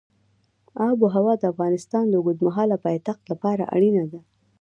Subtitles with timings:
[0.87, 4.19] آب وهوا د افغانستان د اوږدمهاله پایښت لپاره اړینه ده.